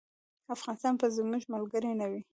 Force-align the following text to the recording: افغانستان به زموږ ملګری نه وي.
افغانستان 0.55 0.93
به 0.99 1.07
زموږ 1.17 1.43
ملګری 1.53 1.91
نه 1.99 2.05
وي. 2.11 2.21